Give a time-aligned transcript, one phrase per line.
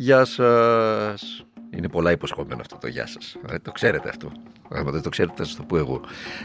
[0.00, 1.44] Γεια σας.
[1.70, 3.36] Είναι πολλά υποσχόμενο αυτό το γεια σας.
[3.50, 4.32] Ε, το ξέρετε αυτό.
[4.70, 6.00] Αν δεν το ξέρετε θα σας το πω εγώ.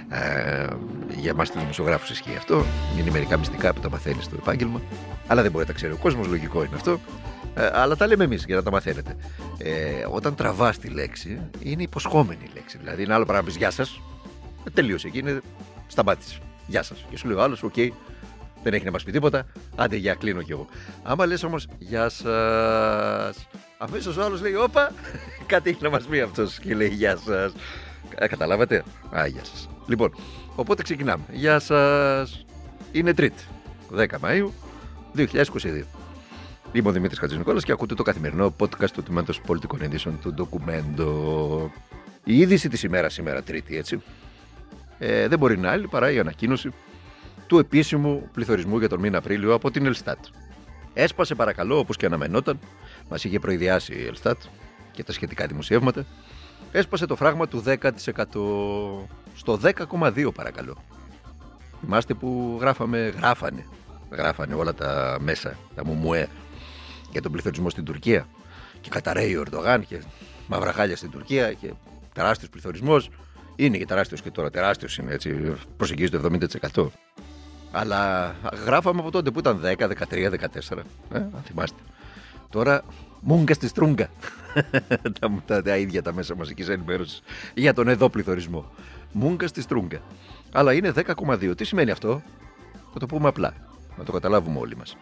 [0.10, 0.68] Ε,
[1.16, 2.66] για εμάς τους δημοσιογράφους ισχύει αυτό.
[3.00, 4.82] Είναι μερικά μυστικά που τα μαθαίνεις στο επάγγελμα.
[5.28, 7.00] Αλλά δεν μπορεί να τα ξέρει ο κόσμος, λογικό είναι αυτό.
[7.56, 9.16] Ε, αλλά τα λέμε εμείς για να τα μαθαίνετε.
[9.58, 12.78] Ε, όταν τραβάς τη λέξη, είναι υποσχόμενη η λέξη.
[12.78, 14.02] Δηλαδή είναι άλλο πράγμα να πεις γεια σας.
[14.68, 15.42] Ε, τελείωσε εκεί, είναι
[15.88, 16.40] σταμάτησες.
[16.68, 17.06] Γεια σας.
[17.10, 17.76] Και σου λέει ο άλλος, οκ,
[18.64, 19.46] δεν έχει να μας πει τίποτα.
[19.76, 20.68] Άντε, για κλείνω κι εγώ.
[21.04, 23.48] Άμα λες όμως, Γεια σας.
[23.78, 24.92] Αμέσως ο άλλος λέει, Όπα,
[25.46, 27.54] κάτι έχει να μας πει αυτός και λέει Γεια σας.
[28.16, 29.70] Ε, καταλάβατε; Α, γεια σας.
[29.88, 30.16] Λοιπόν,
[30.56, 31.24] οπότε ξεκινάμε.
[31.32, 32.46] Γεια σας.
[32.92, 33.44] Είναι Τρίτη,
[33.96, 34.54] 10 Μαου
[35.16, 35.86] 2022.
[36.72, 41.72] Είμαι ο Δημήτρης Χατζηνικόλας και ακούτε το καθημερινό podcast του Τμήματος Πολιτικών Ειδήσεων του Ντοκουμέντο.
[42.24, 44.02] Η είδηση της ημέρας σήμερα, Τρίτη, έτσι.
[45.00, 46.74] Ε, δεν μπορεί να άλλη παρά η ανακοίνωση
[47.48, 50.20] του επίσημου πληθωρισμού για τον μήνα Απρίλιο από την Ελστάτ.
[50.94, 52.60] Έσπασε παρακαλώ όπως και αναμενόταν,
[53.10, 54.42] μας είχε προειδιάσει η Ελστάτ
[54.92, 56.06] και τα σχετικά δημοσιεύματα,
[56.72, 57.76] έσπασε το φράγμα του 10%
[59.36, 60.78] στο 10,2 παρακαλώ.
[61.80, 63.66] Θυμάστε που γράφαμε, γράφανε,
[64.12, 66.28] γράφανε όλα τα μέσα, τα μουμουέ
[67.12, 68.28] για τον πληθωρισμό στην Τουρκία
[68.82, 70.02] και καταραίει ο Ερντογάν και
[70.48, 71.74] μαύρα χάλια στην Τουρκία και
[72.14, 73.10] τεράστιος πληθωρισμός.
[73.56, 76.30] Είναι και τεράστιος και τώρα τεράστιος είναι έτσι, προσεγγίζει το
[76.74, 76.88] 70%.
[77.72, 80.78] Αλλά γράφαμε από τότε που ήταν 10, 13, 14.
[81.12, 81.80] Ε, αν θυμάστε.
[82.50, 82.84] Τώρα
[83.22, 84.10] μούγκας στη στρούγκα.
[85.20, 87.22] τα, τα, τα, ίδια τα μέσα μαζικής ενημέρωσης
[87.54, 88.72] για τον εδώ πληθωρισμό.
[89.12, 90.02] Μούγκας στη στρούγκα.
[90.52, 91.58] Αλλά είναι 10,2.
[91.58, 92.22] Τι σημαίνει αυτό,
[92.94, 93.54] θα το πούμε απλά.
[93.98, 94.98] Να το καταλάβουμε όλοι μας.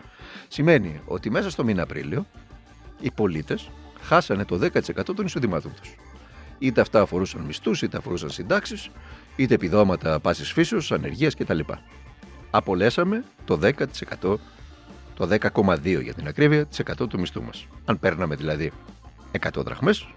[0.48, 2.26] Σημαίνει ότι μέσα στο μήνα Απρίλιο
[3.00, 3.70] οι πολίτες
[4.02, 5.96] χάσανε το 10% των εισοδημάτων τους.
[6.62, 8.90] Είτε αυτά αφορούσαν μισθούς, είτε αφορούσαν συντάξεις,
[9.36, 11.60] είτε επιδόματα πάσης φύσεως, ανεργίας κτλ
[12.52, 14.40] απολέσαμε το 10%,
[15.14, 17.68] το 10,2 για την ακρίβεια, της 100 του μισθού μας.
[17.86, 18.72] Αν παίρναμε δηλαδή
[19.32, 20.08] 100 δραχμές,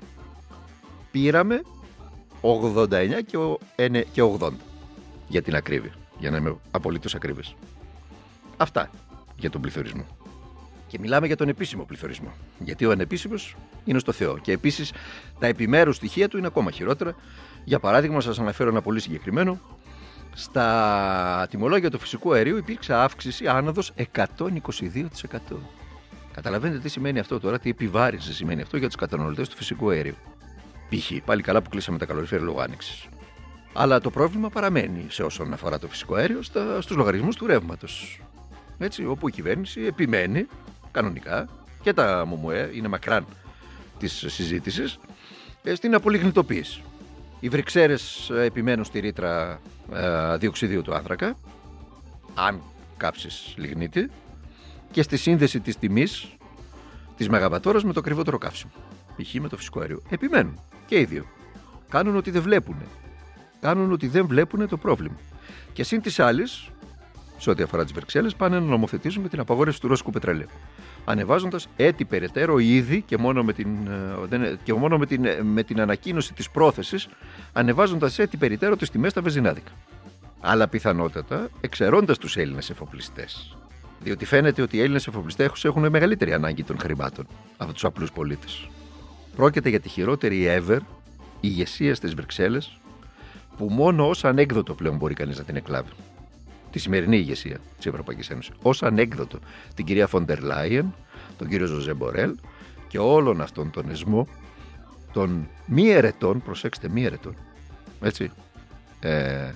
[1.11, 1.63] πήραμε
[2.41, 3.23] 89
[4.13, 4.53] και 80
[5.29, 7.55] για την ακρίβεια, για να είμαι απολύτως ακρίβης.
[8.57, 8.91] Αυτά
[9.37, 10.07] για τον πληθωρισμό.
[10.95, 12.33] Και μιλάμε για τον επίσημο πληθωρισμό.
[12.59, 14.39] Γιατί ο ανεπίσημος είναι στο Θεό.
[14.39, 14.93] Και επίσης
[15.39, 17.15] τα επιμέρους στοιχεία του είναι ακόμα χειρότερα.
[17.65, 19.61] Για παράδειγμα, σας αναφέρω ένα πολύ συγκεκριμένο
[20.35, 25.07] στα τιμολόγια του φυσικού αερίου υπήρξε αύξηση άνοδος 122%.
[26.33, 30.17] Καταλαβαίνετε τι σημαίνει αυτό τώρα, τι επιβάρυνση σημαίνει αυτό για τους καταναλωτές του φυσικού αερίου.
[30.89, 31.13] Π.χ.
[31.25, 33.09] πάλι καλά που κλείσαμε τα καλωριφέρ λόγω άνοιξης.
[33.73, 36.43] Αλλά το πρόβλημα παραμένει σε όσον αφορά το φυσικό αέριο
[36.81, 38.21] στους λογαριασμούς του ρεύματος.
[38.79, 40.47] Έτσι, όπου η κυβέρνηση επιμένει
[40.95, 41.49] κανονικά
[41.83, 43.27] και τα ΜΟΜΟΕ είναι μακράν
[43.99, 44.99] της συζήτησης
[45.63, 46.83] ε, στην απολιγνητοποίηση.
[47.41, 49.61] Οι Βρυξέλλες ε, επιμένουν στη ρήτρα
[49.93, 51.37] ε, διοξιδίου του άνθρακα,
[52.35, 52.61] αν
[52.97, 54.11] κάψεις λιγνίτη,
[54.91, 56.29] και στη σύνδεση της τιμής
[57.17, 58.73] της μεγαβατόρας με το ακριβότερο καύσιμο.
[59.17, 59.35] Π.χ.
[59.35, 60.03] με το φυσικό αέριο.
[60.09, 61.25] Επιμένουν και οι δύο.
[61.89, 62.77] Κάνουν ότι δεν βλέπουν.
[63.61, 65.17] Κάνουν ότι δεν βλέπουν το πρόβλημα.
[65.73, 66.69] Και συν της άλλης,
[67.39, 70.49] σε ό,τι αφορά τις Βρυξέλλες, πάνε να νομοθετήσουν με την απαγόρευση του ρώσικου πετρελαίου
[71.05, 73.69] ανεβάζοντας έτσι περαιτέρω ήδη και μόνο με την,
[74.31, 77.09] ε, και μόνο με την, με την ανακοίνωση της πρόθεσης,
[77.53, 79.71] ανεβάζοντας έτσι περαιτέρω τις τιμές στα βεζινάδικα.
[80.41, 83.57] Αλλά πιθανότατα εξαιρώντας τους Έλληνες εφοπλιστές.
[84.01, 88.69] Διότι φαίνεται ότι οι Έλληνες εφοπλιστές έχουν μεγαλύτερη ανάγκη των χρημάτων από τους απλούς πολίτες.
[89.37, 90.79] Πρόκειται για τη χειρότερη ever
[91.41, 92.79] ηγεσία στις Βρυξέλλες,
[93.57, 95.91] που μόνο ως ανέκδοτο πλέον μπορεί κανείς να την εκλάβει
[96.75, 98.53] τη σημερινή ηγεσία της Ευρωπαϊκής Ένωσης.
[98.63, 99.39] Ω ανέκδοτο
[99.75, 100.95] την κυρία Φοντερ Λάιεν,
[101.39, 102.35] τον κύριο Ζωζέ Μπορέλ
[102.89, 104.29] και όλον αυτόν τον εσμό
[105.13, 107.37] των μη ερετών, προσέξτε μη ερετών,
[108.01, 108.31] έτσι,
[109.01, 109.53] ε,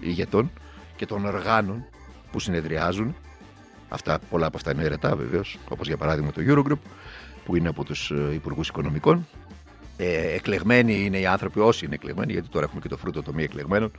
[0.00, 0.50] ηγετών
[0.96, 1.84] και των οργάνων
[2.32, 3.14] που συνεδριάζουν.
[3.88, 6.78] Αυτά, πολλά από αυτά είναι ερετά βεβαίως, όπως για παράδειγμα το Eurogroup,
[7.44, 9.26] που είναι από τους ε, υπουργούς οικονομικών.
[9.96, 13.34] Ε, εκλεγμένοι είναι οι άνθρωποι, όσοι είναι εκλεγμένοι, γιατί τώρα έχουμε και το φρούτο των
[13.34, 13.90] μη εκλεγμένων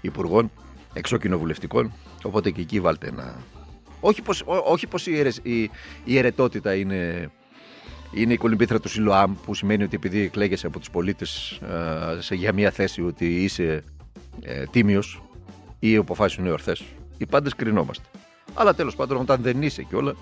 [0.00, 0.50] υπουργών
[0.92, 1.92] εξοκοινοβουλευτικών.
[2.22, 3.36] Οπότε και εκεί βάλτε ένα.
[4.00, 5.70] Όχι πως, όχι πως η, η,
[6.04, 7.30] η αιρετότητα είναι,
[8.12, 11.60] είναι η κολυμπήθρα του Σιλοάμ που σημαίνει ότι επειδή εκλέγεσαι από τους πολίτες
[12.18, 13.84] σε, για μια θέση ότι είσαι
[14.40, 15.22] ε, τίμιος
[15.78, 16.82] ή οι αποφάσεις είναι ορθές.
[17.18, 18.04] Οι πάντες κρινόμαστε.
[18.54, 20.14] Αλλά τέλος πάντων όταν δεν είσαι και όλα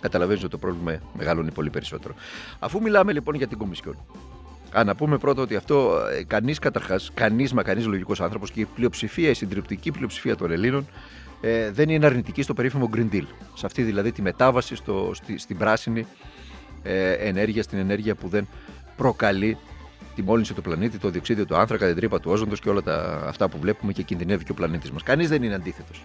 [0.00, 2.14] καταλαβαίνεις ότι το πρόβλημα μεγαλώνει πολύ περισσότερο.
[2.58, 3.96] Αφού μιλάμε λοιπόν για την Κομισιόν
[4.72, 8.60] Α, να πούμε πρώτα ότι αυτό ε, κανείς καταρχάς, κανείς μα κανείς λογικός άνθρωπος και
[8.60, 10.86] η πλειοψηφία, η συντριπτική πλειοψηφία των Ελλήνων
[11.40, 13.24] ε, δεν είναι αρνητική στο περίφημο Green Deal.
[13.54, 16.06] Σε αυτή δηλαδή τη μετάβαση στο, στη, στην πράσινη
[16.82, 18.48] ε, ενέργεια, στην ενέργεια που δεν
[18.96, 19.58] προκαλεί
[20.14, 23.22] τη μόλυνση του πλανήτη, το διοξίδιο του άνθρακα, την τρύπα του όζοντος και όλα τα,
[23.26, 25.02] αυτά που βλέπουμε και κινδυνεύει και ο πλανήτης μας.
[25.02, 26.02] Κανείς δεν είναι αντίθετος.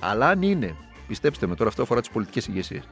[0.00, 0.76] Αλλά αν είναι,
[1.08, 2.82] πιστέψτε με τώρα, αυτό αφορά τις πολιτικές ηγεσίες.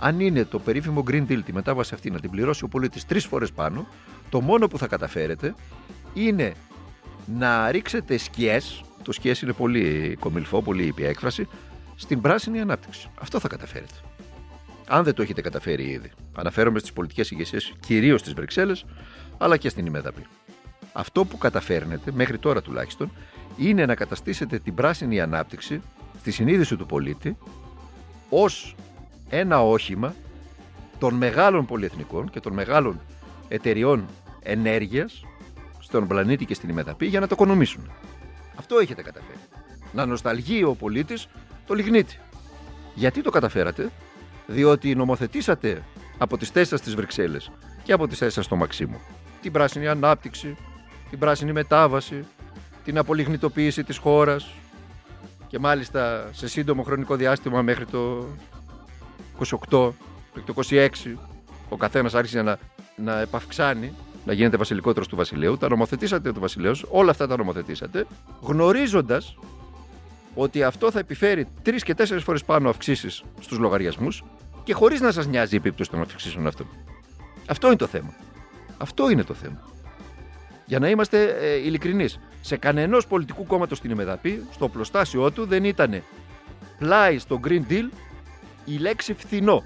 [0.00, 3.24] Αν είναι το περίφημο Green Deal, τη μετάβαση αυτή, να την πληρώσει ο πολίτης τρεις
[3.24, 3.86] φορές πάνω,
[4.28, 5.54] το μόνο που θα καταφέρετε
[6.14, 6.52] είναι
[7.38, 8.84] να ρίξετε σκιές.
[9.02, 11.48] Το σκιές είναι πολύ κομιλφό, πολύ ήπια έκφραση,
[11.96, 13.08] στην πράσινη ανάπτυξη.
[13.20, 13.94] Αυτό θα καταφέρετε.
[14.88, 16.10] Αν δεν το έχετε καταφέρει ήδη.
[16.34, 18.84] Αναφέρομαι στις πολιτικές ηγεσίες, κυρίως στις Βρυξέλλες,
[19.38, 20.26] αλλά και στην ημεδαπή.
[20.92, 23.12] Αυτό που καταφέρνετε, μέχρι τώρα τουλάχιστον,
[23.56, 25.82] είναι να καταστήσετε την πράσινη ανάπτυξη
[26.18, 27.36] στη συνείδηση του πολίτη
[28.28, 28.74] ως
[29.30, 30.14] ένα όχημα
[30.98, 33.00] των μεγάλων πολυεθνικών και των μεγάλων
[33.48, 34.04] εταιριών
[34.42, 35.24] ενέργειας
[35.78, 37.90] στον πλανήτη και στην ημεδαπή για να το οικονομήσουν.
[38.56, 39.38] Αυτό έχετε καταφέρει.
[39.92, 41.28] Να νοσταλγεί ο πολίτης
[41.66, 42.18] το λιγνίτη.
[42.94, 43.90] Γιατί το καταφέρατε,
[44.46, 45.82] διότι νομοθετήσατε
[46.18, 47.50] από τις θέσεις στις Βρυξέλλες
[47.82, 49.00] και από τις θέσεις στο Μαξίμου
[49.40, 50.56] την πράσινη ανάπτυξη,
[51.10, 52.24] την πράσινη μετάβαση,
[52.84, 54.50] την απολιγνητοποίηση της χώρας
[55.46, 58.59] και μάλιστα σε σύντομο χρονικό διάστημα μέχρι το 28, μέχρι
[59.68, 59.94] το
[60.70, 60.88] 26
[61.68, 62.58] ο καθένας άρχισε να,
[62.96, 63.92] να επαυξάνει
[64.24, 65.56] να γίνεται βασιλικότερος του βασιλείου.
[65.56, 68.06] Τα νομοθετήσατε του βασιλείου, όλα αυτά τα νομοθετήσατε,
[68.40, 69.36] γνωρίζοντας
[70.34, 74.24] ότι αυτό θα επιφέρει τρεις και τέσσερις φορές πάνω αυξήσεις στους λογαριασμούς
[74.64, 76.66] και χωρίς να σας νοιάζει η επίπτωση των αυξήσεων αυτών.
[77.46, 78.14] Αυτό είναι το θέμα.
[78.78, 79.62] Αυτό είναι το θέμα.
[80.66, 85.64] Για να είμαστε ε, ειλικρινείς, σε κανενός πολιτικού κόμματος στην Εμεδαπή, στο πλωστάσιό του δεν
[85.64, 86.02] ήταν
[86.78, 87.88] πλάι στο Green Deal
[88.64, 89.62] η λέξη φθηνό.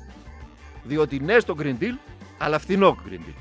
[0.84, 1.98] Διότι ναι στο Green Deal,
[2.38, 3.34] αλλά φθηνό Green Deal.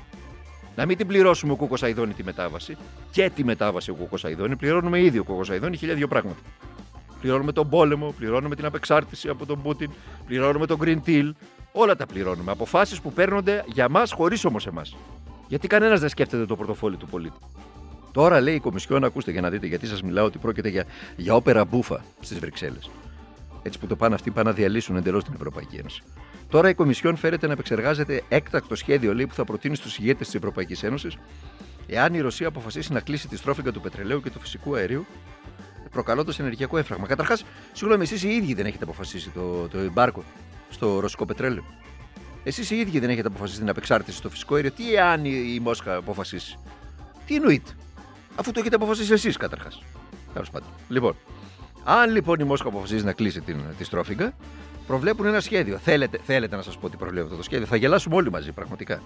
[0.76, 2.76] Να μην την πληρώσουμε ο Κούκος Αϊδόνη τη μετάβαση
[3.10, 6.38] και τη μετάβαση ο Κούκος Αϊδόνη, πληρώνουμε ήδη ο Κούκος Αϊδόνη χίλια δύο πράγματα.
[7.20, 9.90] Πληρώνουμε τον πόλεμο, πληρώνουμε την απεξάρτηση από τον Πούτιν,
[10.26, 11.30] πληρώνουμε τον Green Deal.
[11.72, 12.50] Όλα τα πληρώνουμε.
[12.50, 14.96] Αποφάσεις που παίρνονται για μας χωρίς όμως εμάς.
[15.48, 17.36] Γιατί κανένας δεν σκέφτεται το πορτοφόλι του πολίτη.
[18.12, 20.84] Τώρα λέει η Κομισιόν, ακούστε για να δείτε γιατί σας μιλάω, ότι πρόκειται για,
[21.16, 22.90] για όπερα μπούφα στις Βρυξέλλες.
[23.66, 26.02] Έτσι που το πάνε αυτοί πάνε να διαλύσουν εντελώς την Ευρωπαϊκή Ένωση.
[26.48, 30.34] Τώρα η Κομισιόν φέρεται να επεξεργάζεται έκτακτο σχέδιο λέει, που θα προτείνει στους ηγέτες της
[30.34, 31.16] Ευρωπαϊκής Ένωσης
[31.86, 35.06] εάν η Ρωσία αποφασίσει να κλείσει τη στρόφιγγα του πετρελαίου και του φυσικού αερίου
[35.90, 37.06] προκαλώντας ενεργειακό έφραγμα.
[37.06, 40.24] Καταρχάς, συγγνώμη, εσείς οι ίδιοι δεν έχετε αποφασίσει το, το εμπάρκο
[40.70, 41.64] στο ρωσικό πετρέλαιο.
[42.44, 44.72] Εσείς οι ίδιοι δεν έχετε αποφασίσει την απεξάρτηση στο φυσικό αέριο.
[44.72, 46.58] Τι εάν η, η Μόσχα αποφασίσει.
[47.26, 47.70] Τι εννοείται.
[48.34, 49.82] Αφού το έχετε αποφασίσει εσείς καταρχάς.
[50.32, 50.68] Τέλος πάντων.
[50.88, 51.16] Λοιπόν,
[51.84, 54.32] αν λοιπόν η Μόσχα αποφασίζει να κλείσει την, τη στρόφιγγα,
[54.86, 55.78] προβλέπουν ένα σχέδιο.
[55.78, 59.02] Θέλετε, θέλετε να σας πω τι προβλέπει αυτό το σχέδιο; Θα γελάσουμε όλοι μαζί πραγματικά.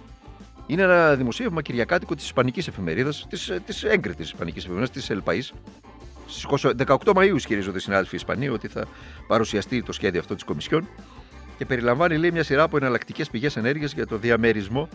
[0.66, 3.26] Είναι ένα δημοσίευμα κυριακάτικο της Ισπανικής εφημερίδας,
[3.64, 5.40] της έγκριτης Ισπανικής εφημερίδας, της Ελπαή.
[6.26, 6.46] Στις
[6.86, 8.86] 18 Μαου ισχυρίζονται οι συνάδελφοι Ισπανοί ότι θα
[9.26, 10.88] παρουσιαστεί το σχέδιο αυτό της Κομισιόν
[11.58, 14.88] και περιλαμβάνει λέει, μια σειρά από εναλλακτικές πηγές ενέργειας για το διαμερισμό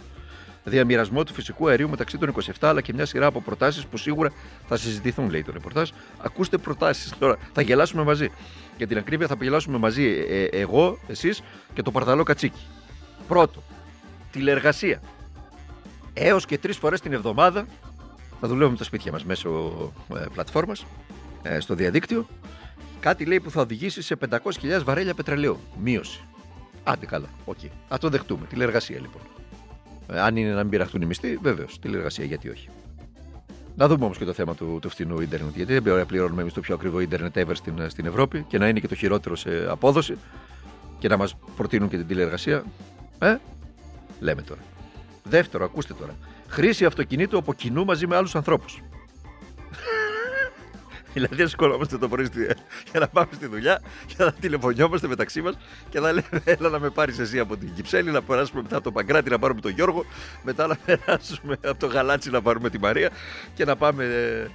[0.63, 4.31] διαμοιρασμό του φυσικού αερίου μεταξύ των 27, αλλά και μια σειρά από προτάσεις που σίγουρα
[4.67, 5.89] θα συζητηθούν, λέει το ρεπορτάζ.
[6.17, 7.37] Ακούστε προτάσεις τώρα.
[7.53, 8.29] Θα γελάσουμε μαζί.
[8.77, 11.41] Για την ακρίβεια, θα γελάσουμε μαζί ε, εγώ, εσείς
[11.73, 12.61] και το παρδαλό κατσίκι.
[13.27, 13.63] Πρώτο,
[14.31, 15.01] τηλεργασία.
[16.13, 17.65] Έως και τρεις φορές την εβδομάδα
[18.39, 19.73] θα δουλεύουμε τα σπίτια μας μέσω
[20.15, 20.85] ε, πλατφόρμας
[21.43, 22.27] ε, στο διαδίκτυο.
[22.99, 25.59] Κάτι λέει που θα οδηγήσει σε 500.000 βαρέλια πετρελαίου.
[25.81, 26.19] Μείωση.
[26.83, 27.27] Άντε καλά.
[27.45, 27.57] OK.
[27.61, 27.69] Okay.
[27.87, 28.45] Ας το δεχτούμε.
[28.45, 29.21] Τηλεργασία λοιπόν.
[30.07, 31.79] Ε, αν είναι να μην πειραχτούν οι μισθοί, βεβαίως.
[31.79, 32.69] Τηλεργασία, γιατί όχι.
[33.75, 35.55] Να δούμε όμως και το θέμα του, του φθηνού ίντερνετ.
[35.55, 38.57] Γιατί δεν μπορεί να πληρώνουμε εμείς το πιο ακριβό ίντερνετ ever στην, στην Ευρώπη και
[38.57, 40.17] να είναι και το χειρότερο σε απόδοση
[40.99, 42.63] και να μας προτείνουν και την τηλεργασία.
[43.19, 43.37] Ε,
[44.19, 44.61] λέμε τώρα.
[45.23, 46.15] Δεύτερο, ακούστε τώρα.
[46.47, 48.81] Χρήση αυτοκινήτου από κοινού μαζί με άλλους ανθρώπους.
[51.13, 52.29] Δηλαδή, δεν σηκωνόμαστε το πρωί
[52.91, 55.57] για να πάμε στη δουλειά και να τηλεφωνιόμαστε μεταξύ μας
[55.89, 58.83] και να λέμε: Έλα να με πάρεις εσύ από την Κυψέλη, να περάσουμε μετά από
[58.83, 60.05] το Παγκράτη να πάρουμε τον Γιώργο,
[60.43, 63.09] μετά να περάσουμε από το Γαλάτσι να πάρουμε τη Μαρία
[63.53, 64.47] και να πάμε ε,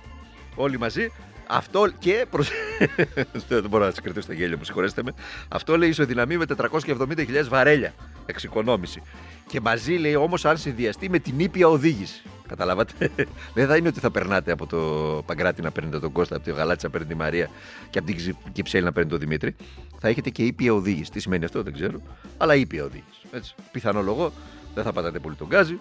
[0.55, 1.13] όλοι μαζί.
[1.47, 2.27] Αυτό και.
[2.31, 2.51] Προς...
[3.49, 5.13] δεν μπορώ να σας κρατήσω στο γέλιο μου, συγχωρέστε με.
[5.49, 7.95] Αυτό λέει ισοδυναμεί με 470.000 βαρέλια
[8.29, 9.03] εξοικονόμηση.
[9.47, 12.23] Και μαζί λέει όμως αν συνδυαστεί με την ήπια οδήγηση.
[12.49, 13.11] Καταλάβατε.
[13.55, 14.79] Δεν θα είναι ότι θα περνάτε από το
[15.27, 17.51] Παγκράτη να παίρνετε τον Κώστα, από τη Γαλάτσα να παίρνετε τη Μαρία
[17.91, 19.57] και από την Κυψέλη να παίρνετε τον Δημήτρη.
[19.99, 21.11] Θα έχετε και ήπια οδήγηση.
[21.11, 22.03] Τι σημαίνει αυτό δεν ξέρω.
[22.37, 23.21] Αλλά ήπια οδήγηση.
[23.31, 23.55] Έτσι.
[23.73, 24.33] Πιθανολογώ
[24.75, 25.79] δεν θα πατάτε πολύ τον γκάζι.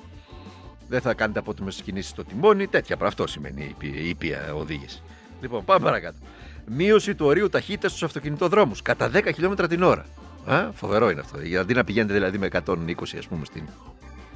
[0.88, 2.68] Δεν θα κάνετε απότιμε κινήσεις στο τιμόνι.
[2.68, 5.02] Τέτοια Αυτό σημαίνει η ήπια οδήγηση.
[5.42, 6.18] Λοιπόν, πάμε παρακάτω.
[6.66, 10.06] Μείωση του ορίου ταχύτητας στους αυτοκινητοδρόμους κατά 10 χιλιόμετρα την ώρα.
[10.48, 11.42] Α, φοβερό είναι αυτό.
[11.42, 13.64] Γιατί να πηγαίνετε δηλαδή με 120 ας πούμε στην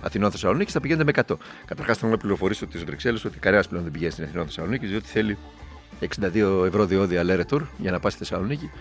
[0.01, 1.38] Αθηνών Θεσσαλονίκη, θα πηγαίνετε με 100.
[1.65, 5.08] Καταρχάς θέλω να πληροφορήσω τις Βρυξέλλες ότι κανένας πλέον δεν πηγαίνει στην Αθηνών Θεσσαλονίκη, διότι
[5.08, 5.38] θέλει
[6.00, 8.72] 62 ευρώ διόδια Λέρετορ για να πάει στη Θεσσαλονίκη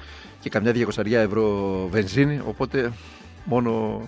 [0.41, 2.41] και καμιά 200 ευρώ βενζίνη.
[2.45, 2.93] Οπότε
[3.45, 4.03] μόνο,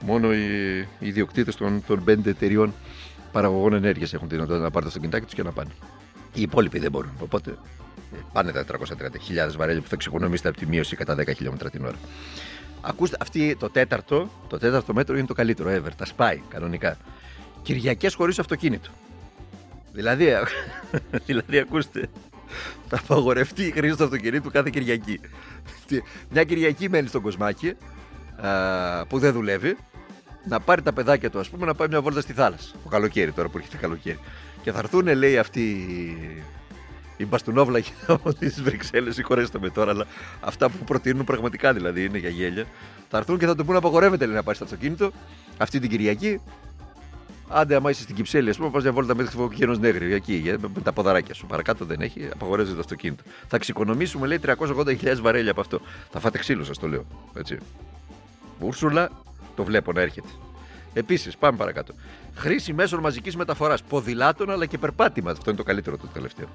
[0.00, 2.74] μόνο οι, οι ιδιοκτήτες των, των πέντε εταιριών
[3.32, 5.70] παραγωγών ενέργειας έχουν τη δυνατότητα να πάρουν το αυτοκινητάκι τους και να πάνε.
[6.34, 7.12] Οι υπόλοιποι δεν μπορούν.
[7.20, 7.54] Οπότε ε,
[8.32, 11.96] πάνε τα 430.000 βαρέλια που θα εξοικονομήσετε από τη μείωση κατά 10 χιλιόμετρα την ώρα.
[12.80, 15.90] Ακούστε, αυτή το τέταρτο, το τέταρτο μέτρο είναι το καλύτερο ever.
[15.96, 16.96] Τα σπάει κανονικά.
[17.62, 18.90] Κυριακές χωρίς αυτοκίνητο.
[19.92, 20.28] Δηλαδή,
[21.26, 22.08] δηλαδή, ακούστε,
[22.88, 25.20] θα απαγορευτεί η χρήση του αυτοκινήτου κάθε Κυριακή.
[26.30, 27.76] Μια Κυριακή μένει στον κοσμάκι
[29.08, 29.76] που δεν δουλεύει,
[30.48, 32.72] να πάρει τα παιδάκια του, ας πούμε, να πάει μια βόλτα στη θάλασσα.
[32.82, 34.18] Το καλοκαίρι τώρα που έρχεται καλοκαίρι.
[34.62, 35.86] Και θα έρθουν, λέει, αυτοί
[37.20, 40.06] οι μπαστούνόβλακοι από τις Βρυξέλλες, συγχωρέστε με τώρα, αλλά
[40.40, 42.64] αυτά που προτείνουν πραγματικά δηλαδή είναι για γέλια.
[43.08, 45.10] Θα έρθουν και θα του πούνε απαγορεύεται λέει, να πάρει στο αυτοκίνητο
[45.56, 46.40] αυτή την Κυριακή.
[47.52, 50.54] Άντε, άμα είσαι στην Κυψέλη, ας πούμε, πας μια βόλτα μέχρι το Κένο Νέγριο, εκεί,
[50.74, 51.46] με τα ποδαράκια σου.
[51.46, 53.22] Παρακάτω δεν έχει, απαγορεύεται το αυτοκίνητο.
[53.48, 55.80] Θα ξεκονομήσουμε, λέει, 380.000 βαρέλια από αυτό.
[56.10, 57.04] Θα φάτε ξύλο, σας το λέω.
[57.34, 57.58] Έτσι.
[58.60, 59.10] Ούρσουλα,
[59.56, 60.28] το βλέπω να έρχεται.
[60.92, 61.94] Επίσης, πάμε παρακάτω.
[62.34, 63.82] Χρήση μέσων μαζικής μεταφοράς.
[63.82, 65.30] Ποδηλάτων αλλά και περπάτημα.
[65.30, 66.46] Αυτό είναι το καλύτερο το τελευταίο.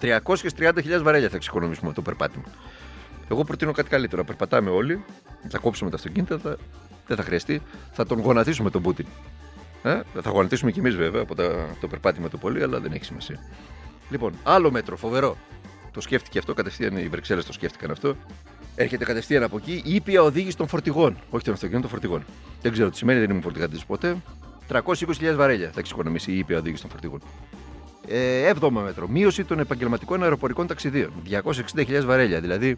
[0.00, 2.44] 330.000 βαρέλια θα εξοικονομήσουμε το περπάτημα.
[3.30, 4.20] Εγώ προτείνω κάτι καλύτερο.
[4.20, 5.04] Να περπατάμε όλοι,
[5.48, 6.56] θα κόψουμε τα αυτοκίνητα, θα...
[7.06, 7.62] δεν θα χρειαστεί.
[7.92, 9.06] Θα τον γονατίσουμε τον Πούτιν.
[9.82, 11.34] Ε; Θα γονατίσουμε κι εμείς βέβαια από
[11.80, 13.38] το περπάτημα του πολύ, αλλά δεν έχει σημασία.
[14.10, 15.36] Λοιπόν, άλλο μέτρο, φοβερό.
[15.92, 18.16] Το σκέφτηκε αυτό, κατευθείαν οι Βρυξέλλες το σκέφτηκαν αυτό.
[18.78, 21.16] Έρχεται κατευθείαν από εκεί η ήπια οδήγηση των φορτηγών.
[21.30, 22.24] Όχι των αυτοκινήτων, των φορτηγών.
[22.62, 24.16] Δεν ξέρω τι σημαίνει, δεν ήμουν φορτηγάτης ποτέ.
[24.68, 27.20] 320.000 βαρέλια θα εξοικονομήσει η ήπια οδήγηση των φορτηγών.
[28.08, 29.08] Ε, έβδομο μέτρο.
[29.08, 31.12] Μείωση των επαγγελματικών αεροπορικών ταξιδίων.
[31.74, 32.40] 260.000 βαρέλια.
[32.40, 32.76] Δηλαδή,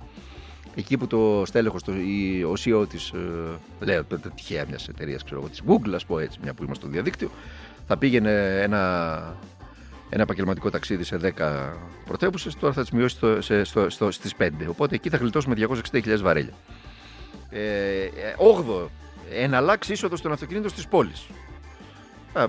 [0.75, 1.83] εκεί που το στέλεχος,
[2.49, 6.38] ο CEO της, ε, λέω τυχαία μιας εταιρείας, ξέρω εγώ, της Google, ας πω έτσι,
[6.43, 7.31] μια που είμαστε στο διαδίκτυο,
[7.87, 9.37] θα πήγαινε ένα
[10.11, 11.73] ένα επαγγελματικό ταξίδι σε 10
[12.05, 14.50] πρωτεύουσες, τώρα θα τις μειώσει στο, σε, στο, στο, στις 5.
[14.69, 15.55] Οπότε εκεί θα γλιτώσουμε
[15.93, 16.53] 260.000 βαρέλια.
[17.50, 18.09] Ε,
[18.83, 18.88] 8.
[19.33, 21.27] Εναλλάξει είσοδος των αυτοκινήτων στις πόλεις.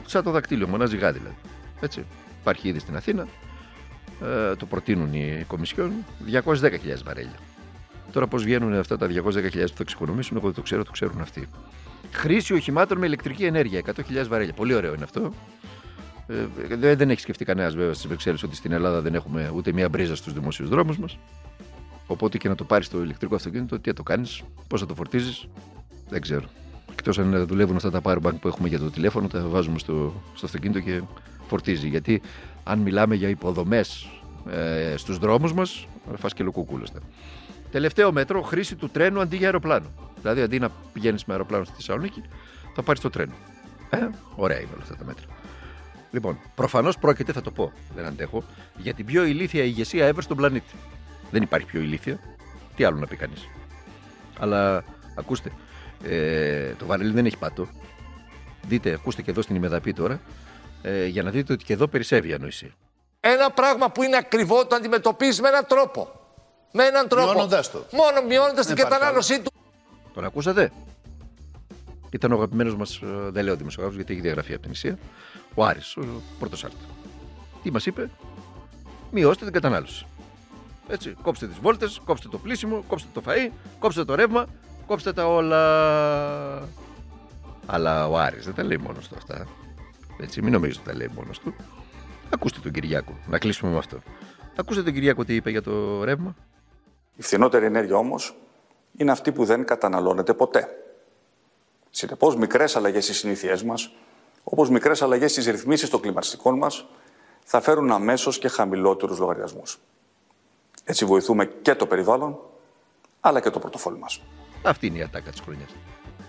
[0.05, 1.35] Σαν το δακτύλιο, μονάζει γάδι δηλαδή.
[1.81, 2.05] Έτσι.
[2.41, 3.27] Υπάρχει ήδη στην Αθήνα.
[4.23, 5.91] Ε, το προτείνουν οι κομισιόν.
[6.31, 7.37] 210.000 βαρέλια.
[8.11, 11.21] Τώρα πώς βγαίνουν αυτά τα 210.000 που θα εξοικονομήσουν, εγώ δεν το ξέρω, το ξέρουν
[11.21, 11.49] αυτοί.
[12.11, 14.53] Χρήση οχημάτων με ηλεκτρική ενέργεια, 100.000 βαρέλια.
[14.53, 15.33] Πολύ ωραίο είναι αυτό.
[16.29, 19.89] Ε, δεν έχει σκεφτεί κανένας βέβαια στις Βρυξέλλες ότι στην Ελλάδα δεν έχουμε ούτε μία
[19.89, 21.17] μπρίζα στους δημόσιου δρόμους μας.
[22.07, 24.95] Οπότε και να το πάρεις το ηλεκτρικό αυτοκίνητο, τι θα το κάνεις, πώς θα το
[24.95, 25.47] φορτίζεις,
[26.09, 26.45] δεν ξέρω.
[26.91, 30.45] Εκτός αν δουλεύουν αυτά τα powerbank που έχουμε για το τηλέφωνο, τα βάζουμε στο, στο
[30.45, 31.01] αυτοκίνητο και
[31.47, 31.87] φορτίζει.
[31.87, 32.21] Γιατί
[32.63, 34.09] αν μιλάμε για υποδομές
[34.49, 36.99] ε, στους δρόμους μας, φά και λοκούκουλαστε.
[37.71, 39.87] Τελευταίο μέτρο, χρήση του τρένου αντί για αεροπλάνο.
[40.21, 42.23] Δηλαδή αντί να πηγαίνεις με αεροπλάνο στη Θεσσαλονίκη,
[42.75, 43.33] θα πάρεις το τρένο.
[43.89, 43.97] Ε,
[44.35, 45.25] ωραία είναι όλα αυτά τα μέτρα.
[46.11, 48.43] Λοιπόν, προφανώς πρόκειται, θα το πω, δεν αντέχω,
[48.77, 50.75] για την πιο ηλίθια ηγεσία ever στον πλανήτη.
[51.31, 52.19] Δεν υπάρχει πιο ηλίθια.
[52.75, 53.47] Τι άλλο να πει κανείς.
[54.39, 54.83] Αλλά
[55.15, 55.51] ακούστε,
[56.03, 57.67] ε, το βαρέλι δεν έχει πάτο.
[58.67, 60.21] Δείτε, ακούστε και εδώ στην ημεδαπή τώρα,
[60.81, 62.69] ε, για να δείτε ότι και εδώ περισσεύει η ανοησία.
[63.19, 66.11] Ένα πράγμα που είναι ακριβό το αντιμετωπίζεις με έναν τρόπο.
[66.71, 67.31] Με έναν τρόπο.
[67.31, 67.85] Μειώνοντας το.
[67.91, 69.51] Μόνο μειώνοντας την κατανάλωσή του.
[70.13, 70.71] Τον ακούσατε;
[72.11, 74.97] Ήταν ο αγαπημένος μας, ε, δεν λέω δημοσιογράφος γιατί έχει διαγραφεί από την Ισία,
[75.53, 76.05] ο Άρης, ο
[76.39, 76.85] πρώτος Άρτη.
[77.63, 78.09] Τι μας είπε,
[79.11, 80.05] μειώστε την κατανάλωση.
[80.87, 84.45] Έτσι, κόψτε τις βόλτες, κόψτε το πλήσιμο, κόψτε το φαΐ, κόψτε το ρεύμα,
[84.87, 86.69] κόψτε τα όλα.
[87.65, 89.47] Αλλά ο Άρης δεν τα λέει μόνος του αυτά.
[90.19, 91.55] Έτσι, μην νομίζετε ότι τα λέει μόνος του.
[92.29, 93.99] Ακούστε τον Κυριάκο, να κλείσουμε με αυτό.
[94.55, 96.35] Ακούστε τον Κυριάκο τι είπε για το ρεύμα.
[97.15, 98.35] Η φθηνότερη ενέργεια όμως
[98.97, 100.67] είναι αυτή που δεν καταναλώνεται ποτέ.
[101.99, 103.91] Συνεπώ, μικρές αλλαγές στις συνήθειές μας,
[104.43, 106.85] όπως μικρές αλλαγές στις ρυθμίσεις των κλιματιστικών μας,
[107.43, 109.79] θα φέρουν αμέσως και χαμηλότερους λογαριασμούς.
[110.83, 112.39] Έτσι βοηθούμε και το περιβάλλον,
[113.19, 114.21] αλλά και το πορτοφόλι μας.
[114.63, 115.69] Αυτή είναι η ατάκα της χρονιάς.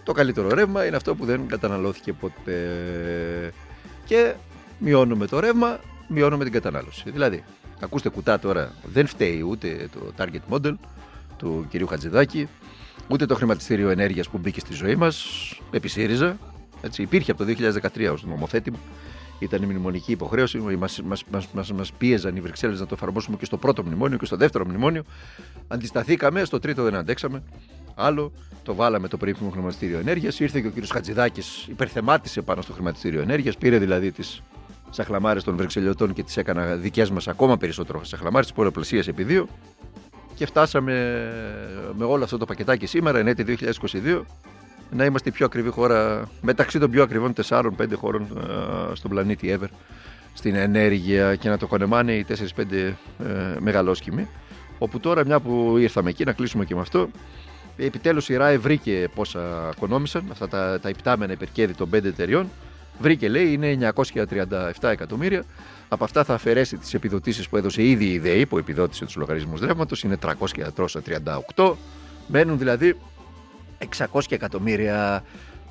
[0.02, 3.52] Το καλύτερο ρεύμα είναι αυτό που δεν καταναλώθηκε ποτέ.
[4.04, 4.34] Και
[4.78, 7.10] μειώνουμε το ρεύμα, μειώνουμε την κατανάλωση.
[7.10, 7.44] Δηλαδή,
[7.80, 10.74] ακούστε κουτά τώρα, δεν φταίει ούτε το target model
[11.36, 12.48] του κυρίου Χατζηδάκη,
[13.10, 15.26] ούτε το χρηματιστήριο ενέργειας που μπήκε στη ζωή μας
[15.70, 16.38] επί ΣΥΡΙΖΑ.
[16.82, 17.50] Έτσι, υπήρχε από το
[17.94, 18.78] 2013 ως νομοθέτημα.
[19.38, 20.58] Ήταν η μνημονική υποχρέωση.
[20.58, 24.24] Μας μας, μας, μας, πίεζαν οι Βρυξέλλες να το εφαρμόσουμε και στο πρώτο μνημόνιο και
[24.24, 25.02] στο δεύτερο μνημόνιο.
[25.68, 27.42] Αντισταθήκαμε, στο τρίτο δεν αντέξαμε.
[27.94, 30.40] Άλλο, το βάλαμε το περίφημο χρηματιστήριο ενέργειας.
[30.40, 30.86] Ήρθε και ο κ.
[30.92, 33.56] Χατζηδάκης, υπερθεμάτισε πάνω στο χρηματιστήριο ενέργειας.
[33.56, 34.42] Πήρε δηλαδή τις
[34.90, 39.48] σαχλαμάρες των Βρυξελιωτών και τις έκανα δικές μας ακόμα περισσότερο σαχλαμάρες, τη πολλαπλασία επί δύο
[40.40, 40.92] και φτάσαμε
[41.96, 43.56] με όλο αυτό το πακετάκι σήμερα, εν έτη
[44.04, 44.22] 2022,
[44.90, 48.26] να είμαστε η πιο ακριβή χώρα μεταξύ των πιο ακριβών 4-5 χώρων
[48.92, 49.68] στον πλανήτη ever
[50.34, 52.94] στην ενέργεια και να το κονεμάνε οι 4-5 ε,
[53.58, 54.28] μεγαλόσκημοι.
[54.78, 57.08] Όπου τώρα, μια που ήρθαμε εκεί, να κλείσουμε και με αυτό,
[57.76, 62.50] επιτέλους η ΡΑΕ βρήκε πόσα κονόμησαν, αυτά τα, τα υπτάμενα υπερκέδη των 5 εταιριών.
[63.00, 64.44] Βρήκε, λέει, είναι 937
[64.80, 65.44] εκατομμύρια.
[65.88, 69.60] Από αυτά θα αφαιρέσει τις επιδοτήσεις που έδωσε ήδη η ΔΕΗ που επιδότησε τους λογαριασμούς
[69.60, 70.16] ρεύματος, είναι
[71.54, 71.76] 338.
[72.26, 72.96] Μένουν δηλαδή
[74.12, 75.24] 600 εκατομμύρια.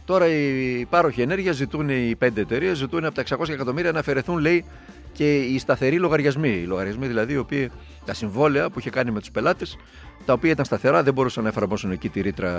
[0.05, 4.37] Τώρα οι πάροχοι ενέργειας ζητούν, οι πέντε εταιρείες ζητούν από τα 600 εκατομμύρια να αφαιρεθούν,
[4.37, 4.65] λέει,
[5.13, 6.49] και οι σταθεροί λογαριασμοί.
[6.49, 7.71] Οι λογαριασμοί δηλαδή, οι οποίοι,
[8.05, 9.77] τα συμβόλαια που είχε κάνει με τους πελάτες,
[10.25, 12.49] τα οποία ήταν σταθερά, δεν μπορούσαν να εφαρμόσουν εκεί τη ρήτρα,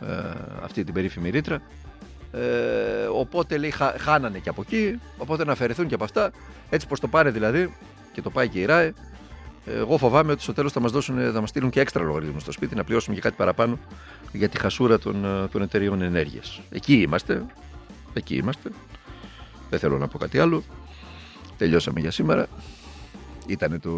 [0.00, 0.06] ε,
[0.62, 1.62] αυτή την περίφημη ρήτρα.
[2.34, 6.30] Ε, οπότε λέει, χα, χάνανε και από εκεί, οπότε να αφαιρεθούν και από αυτά.
[6.70, 7.74] Έτσι πως το πάνε δηλαδή,
[8.12, 8.94] και το πάει και η ΡΑΕ,
[9.66, 10.92] εγώ φοβάμαι ότι στο τέλος θα μας
[11.32, 13.78] θα μας στείλουν και έξτρα λογαριασμού στο σπίτι να πληρώσουμε και κάτι παραπάνω
[14.32, 16.60] για τη χασούρα των, ε, των εταιριών ενέργειας.
[16.70, 17.44] Εκεί είμαστε.
[18.12, 18.70] Εκεί είμαστε.
[19.70, 20.62] Δεν θέλω να πω κάτι άλλο.
[21.56, 22.46] Τελειώσαμε για σήμερα.
[23.46, 23.90] Ήταν το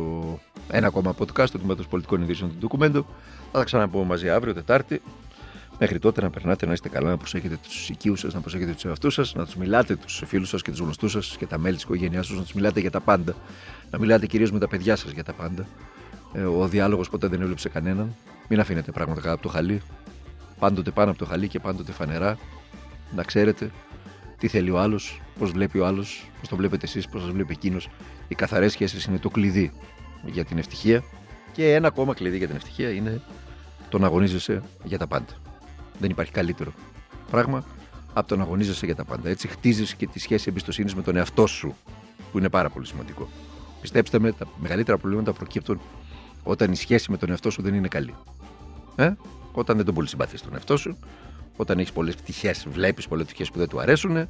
[0.70, 3.06] ένα ακόμα podcast του Τμήματος Πολιτικών Ειδήσεων του Ντοκουμέντου.
[3.52, 5.02] Θα τα ξαναπούμε μαζί αύριο, Τετάρτη.
[5.78, 8.84] Μέχρι τότε να περνάτε, να είστε καλά, να προσέχετε τους οικείους σας, να προσέχετε τους
[8.84, 11.74] εαυτούς σας, να τους μιλάτε τους φίλους σας και τους γνωστούς σας και τα μέλη
[11.74, 13.34] της οικογένειάς σα, να τους μιλάτε για τα πάντα.
[13.90, 15.66] Να μιλάτε κυρίως με τα παιδιά σας για τα πάντα.
[16.32, 18.14] Ε, ο διάλογος ποτέ δεν έβλεψε κανέναν.
[18.48, 19.82] Μην αφήνετε πράγματα κάτω από το χαλί.
[20.58, 22.38] Πάντοτε πάνω από το χαλί και πάντοτε φανερά.
[23.14, 23.70] Να ξέρετε
[24.38, 27.52] τι θέλει ο άλλος, πώς βλέπει ο άλλος, πώς το βλέπετε εσείς, πώς σας βλέπει
[27.52, 27.88] εκείνος.
[28.28, 29.72] Οι καθαρές σχέσεις είναι το κλειδί
[30.24, 31.04] για την ευτυχία.
[31.52, 33.20] Και ένα ακόμα κλειδί για την ευτυχία είναι
[33.88, 35.45] το να αγωνίζεσαι για τα πάντα.
[35.98, 36.72] Δεν υπάρχει καλύτερο
[37.30, 37.64] πράγμα
[38.12, 39.28] από το να αγωνίζεσαι για τα πάντα.
[39.28, 41.74] Έτσι χτίζεις και τη σχέση εμπιστοσύνης με τον εαυτό σου,
[42.32, 43.28] που είναι πάρα πολύ σημαντικό.
[43.80, 45.80] Πιστέψτε με, τα μεγαλύτερα προβλήματα προκύπτουν
[46.42, 48.14] όταν η σχέση με τον εαυτό σου δεν είναι καλή.
[48.96, 49.12] Ε;
[49.52, 50.98] Όταν δεν τον πολύ συμπαθείς τον εαυτό σου,
[51.56, 54.28] όταν έχεις πολλές πτυχές, βλέπεις πολλές πτυχές που δεν του αρέσουν, ε,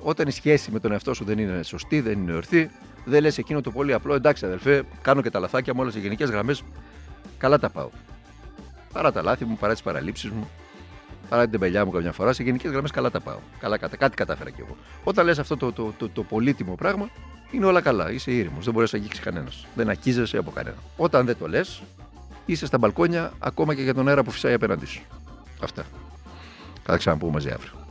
[0.00, 2.70] όταν η σχέση με τον εαυτό σου δεν είναι σωστή, δεν είναι ορθή,
[3.04, 6.00] δεν λες εκείνο το πολύ απλό, εντάξει αδελφέ, κάνω και τα λαθάκια μου, όλες οι
[6.00, 6.62] γενικές γραμμές,
[7.38, 7.88] καλά τα πάω.
[8.92, 10.48] Παρά τα λάθη μου, παρά τις παραλήψεις μου,
[11.28, 13.38] παρά την τεμπελιά μου καμιά φορά, σε γενικές γραμμές καλά τα πάω.
[13.58, 14.76] Καλά, κάτι κατάφερα κι εγώ.
[15.04, 17.10] Όταν λες αυτό το, το, το, το, πολύτιμο πράγμα,
[17.50, 18.10] είναι όλα καλά.
[18.10, 18.64] Είσαι ήρεμος.
[18.64, 19.66] Δεν μπορείς να αγγίξεις κανένας.
[19.74, 20.76] Δεν ακίζεσαι από κανένα.
[20.96, 21.82] Όταν δεν το λες,
[22.46, 25.02] είσαι στα μπαλκόνια ακόμα και για τον αέρα που φυσάει απέναντί σου.
[25.62, 25.82] Αυτά.
[26.82, 27.85] Θα τα ξαναπούμε μαζί αύριο.